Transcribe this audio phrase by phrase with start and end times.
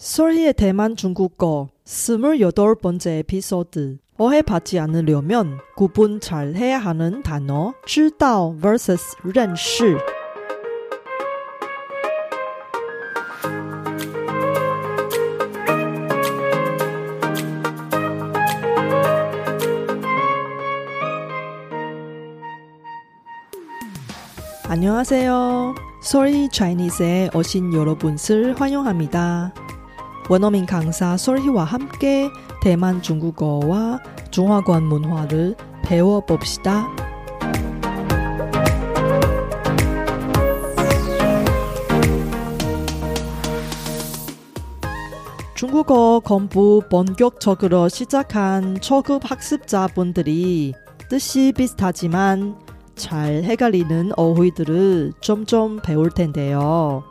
[0.00, 9.98] 솔희의 대만 중국어 28번째 에피소드 오해받지 않으려면 구분 잘 해야 하는 단어 知道 vs 认识
[24.66, 25.74] 안녕하세요.
[26.02, 29.52] 솔희 차이니스에 오신 여러분을 환영합니다.
[30.30, 32.30] 원어민 강사 솔희와 함께
[32.62, 33.98] 대만 중국어와
[34.30, 36.86] 중화권 문화를 배워봅시다.
[45.56, 50.74] 중국어 공부 본격적으로 시작한 초급 학습자분들이
[51.08, 52.56] 뜻이 비슷하지만
[52.94, 57.02] 잘 헷갈리는 어휘들을 좀좀 배울 텐데요.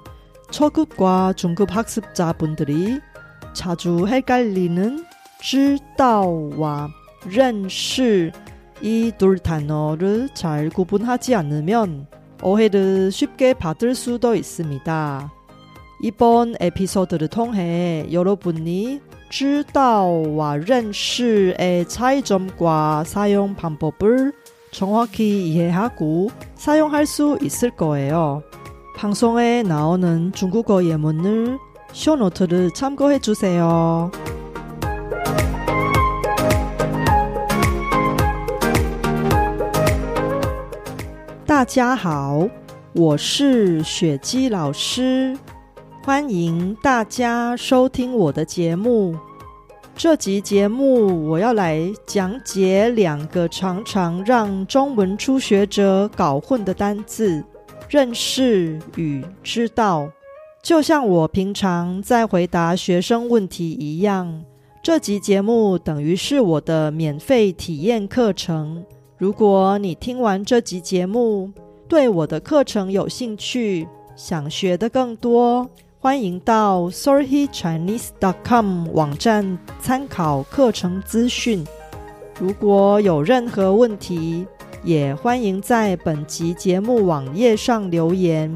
[0.52, 3.02] 초급과 중급 학습자분들이
[3.53, 5.05] 자주 헷갈리는
[5.41, 6.23] 知道
[6.57, 6.89] 와
[7.29, 8.33] 认识
[8.83, 12.07] 이 둘 단어를 잘 구분하지 않으면
[12.43, 15.33] 오해를 쉽게 받을 수도 있습니다.
[16.03, 19.01] 이번 에피소드를 통해 여러분이
[19.31, 24.33] 知道와 认识의 차이점과 사용 방법을
[24.71, 28.43] 정확히 이해하고 사용할 수 있을 거예요.
[28.97, 31.59] 방송에 나오는 중국어 예문을
[31.93, 34.11] 쇼노트를 참고해 주세요.
[41.47, 42.49] 大家好，
[42.95, 45.39] 我是雪姬老师，
[46.03, 49.17] 欢迎大家收听我的节目。
[49.95, 57.45] 这集节目我要来讲解两个常常让中文初学者搞混的单字：
[57.89, 60.11] 认识与知道。
[60.70, 64.44] 就像我平常在回答学生问题一样，
[64.84, 68.86] 这集节目等于是我的免费体验课程。
[69.18, 71.52] 如果你听完这集节目，
[71.88, 75.68] 对我的课程有兴趣，想学的更多。
[75.98, 81.66] 欢迎到 sorrychinese.com 网站参考课程资讯。
[82.40, 84.46] 如果有任何问题，
[84.84, 88.56] 也欢迎在本集节目网页上留言。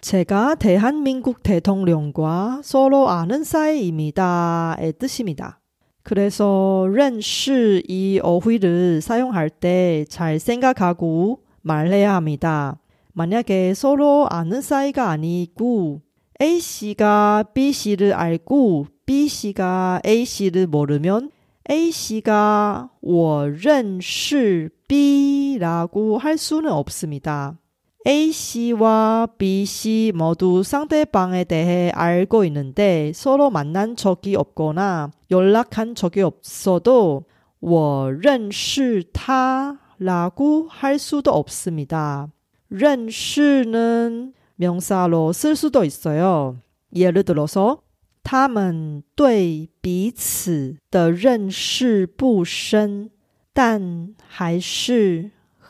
[0.00, 5.60] 제가 대한민국 대통령과 서로 아는 사이입니다의 뜻입니다.
[6.02, 12.78] 그래서 认识이 어휘를 사용할 때 잘 생각하고 말해야 합니다.
[13.12, 16.00] 만약에 서로 아는 사이가 아니고
[16.40, 21.30] A씨가 B씨를 알고 B씨가 A씨를 모르면
[21.70, 27.56] A씨가 我认识 B라고 할 수는 없습니다.
[28.06, 37.24] A씨와 B씨 모두 상대방에 대해 알고 있는데 서로 만난 적이 없거나 연락한 적이 없어도
[37.60, 42.28] 我认识他라고 할 수도 없습니다.
[42.68, 46.56] 认识는 명사로 쓸 수도 있어요.
[46.96, 47.82] 예를 들어서
[48.24, 53.10] 他们对彼此的认识不深，
[53.52, 55.30] 但还是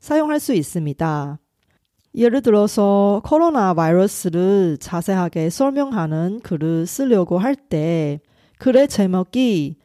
[0.00, 1.38] 사용할 수 있습니다.
[2.14, 8.20] 예를 들어서 코로나 바이러스를 자세하게 설명하는 글을 쓰려고 할 때
[8.58, 9.76] 글의 제목이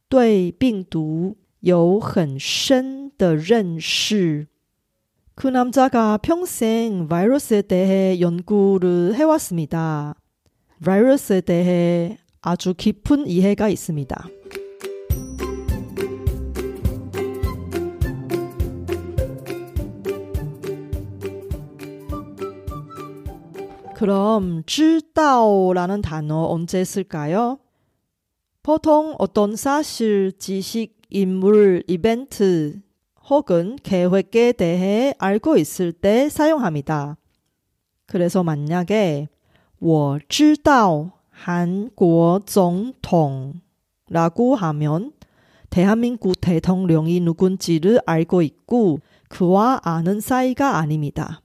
[0.07, 4.47] 对病毒有很深的认识。
[5.35, 10.15] 그 남자가 평생 바이러스에 대해 연구를 해왔습니다.
[10.83, 14.27] 바이러스에 대해 아주 깊은 이해가 있습니다.
[23.95, 27.59] 그럼 知道라는 단어 언제 쓸까요?
[28.63, 32.79] 보통 어떤 사실, 지식, 인물, 이벤트
[33.29, 37.17] 혹은 계획에 대해 알고 있을 때 사용합니다.
[38.05, 39.27] 그래서 만약에
[39.79, 43.61] 我知道 한국总统
[44.09, 45.13] 라고 하면
[45.69, 48.99] 대한민국 대통령이 누군지를 알고 있고
[49.29, 51.41] 그와 아는 사이가 아닙니다.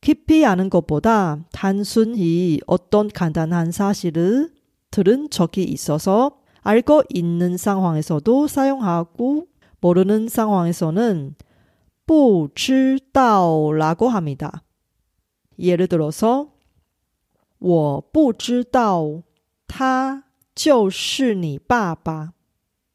[0.00, 4.52] 깊이 아는 것보다 단순히 어떤 간단한 사실을
[4.90, 9.46] 들은 적이 있어서 알고 있는 상황에서도 사용하고
[9.80, 11.34] 모르는 상황에서는
[12.06, 14.62] 不知道라고 합니다.
[15.58, 16.52] 예를 들어서
[17.58, 19.22] 我不知道
[19.66, 20.24] 他
[20.54, 22.32] 就是你爸爸.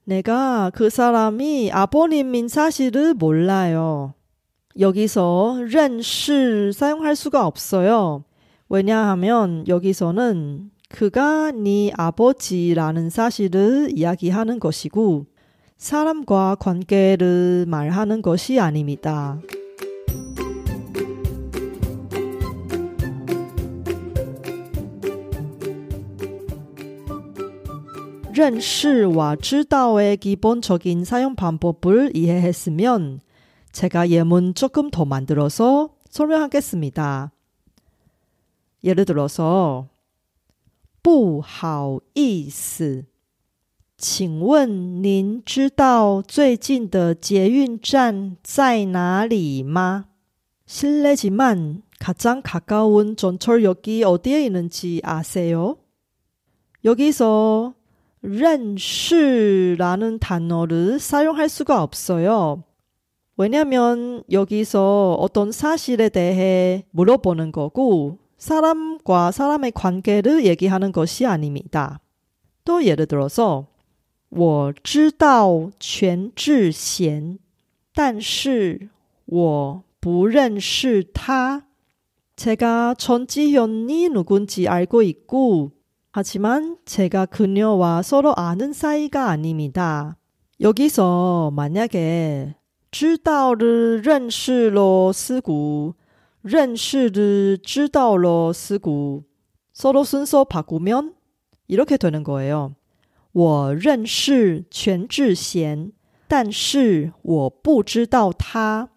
[0.05, 4.13] 내가 그 사람이 아버님인 사실을 몰라요.
[4.79, 8.23] 여기서 认识 사용할 수가 없어요.
[8.69, 15.25] 왜냐하면 여기서는 그가 네 아버지라는 사실을 이야기하는 것이고
[15.77, 19.39] 사람과 관계를 말하는 것이 아닙니다.
[28.39, 33.19] 认识와知道의 기본적인 사용 방법을 이해했으면
[33.73, 37.31] 제가 예문 조금 더 만들어서 설명하겠습니다.
[38.83, 39.87] 예를 들어서
[41.01, 43.05] 不好意思
[43.97, 50.05] 请问您知道最近的捷运站在哪里吗
[50.65, 55.77] 실례지만 가장 가까운 전철역이 어디에 있는지 아세요?
[56.85, 57.73] 여기서
[58.21, 62.63] 认识라는 단어를 사용할 수가 없어요.
[63.37, 71.99] 왜냐면 여기서 어떤 사실에 대해 물어보는 거고 사람과 사람의 관계를 얘기하는 것이 아닙니다.
[72.65, 73.67] 또 예를 들어서
[74.31, 77.39] 我知道全智贤
[77.95, 78.89] 但是
[79.25, 81.63] 我不认识他
[82.35, 85.71] 제가 전지현이 누군지 알고 있고
[86.11, 90.15] 하지만 제가 그녀와 서로 아는 사이가 아닙니다.
[90.61, 92.55] 여기서 만약에
[92.93, 95.95] 知道를认识로 쓰고
[96.43, 99.23] 认识를 知道로 쓰고
[99.73, 101.13] 서로 순서 바꾸면
[101.67, 102.75] 이렇게 되는 거예요.
[103.31, 105.91] 我认识全智贤
[106.27, 108.89] 但是我不知道他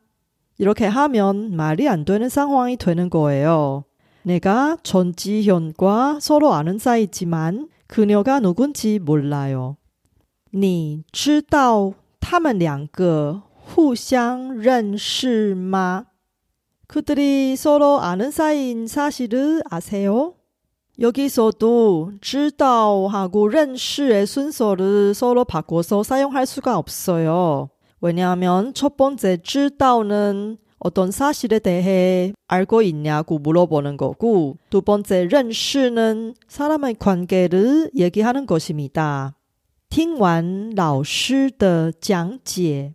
[0.58, 3.84] 이렇게 하면 말이 안 되는 상황이 되는 거예요.
[4.22, 9.76] 내가 전지현과 서로 아는 사이지만 그녀가 누군지 몰라요.
[10.54, 13.42] 你知道他们两个
[13.74, 16.06] 互相认识吗?
[16.86, 20.34] 그들이 서로 아는 사이인 사실을 아세요?
[21.00, 27.70] 여기서도 知道하고 认识의 순서를 서로 바꿔서 사용할 수가 없어요.
[28.00, 36.96] 왜냐하면 첫 번째 知道는 어떤 사실에 대해 알고 있냐고 물어보는 거고 두 번째 认识는 사람의
[36.98, 39.34] 관계를 얘기하는 것입니다.
[39.88, 42.94] 听完老师的讲解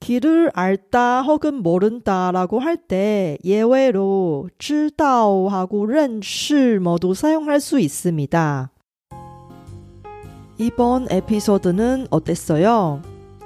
[0.00, 8.70] 길을 알다 혹은 모른다라고 할 때 예외로 知道하고 认识 모두 사용할 수 있습니다.
[10.58, 13.02] 이번 에피소드는 어땠어요?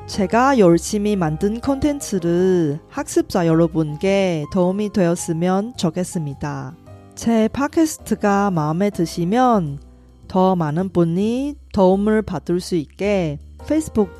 [0.07, 6.75] 제가 열심히 만든 콘텐츠를 학습자 여러분께 도움이 되었으면 좋겠습니다.
[7.15, 9.81] 제 팟캐스트가 마음에 드시면
[10.29, 14.20] 더 많은 분이 도움을 받을 수 있게 페이스북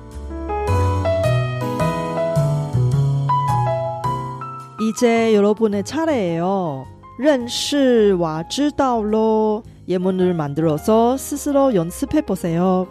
[4.90, 6.86] 이제 여러분의 차례예요.
[7.18, 12.86] 认识와 知道로 예문을 만들어서 스스로 연습해 보세요.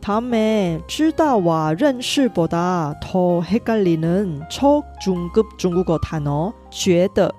[0.00, 7.30] 다음에 知道와 认识보다 더 헷갈리는 초중급 중국어 단어 觉得,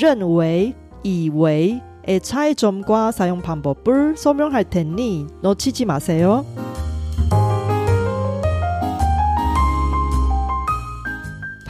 [0.00, 6.46] 认为,以为의 차이점과 사용 방법을 설명할 테니 놓치지 마세요.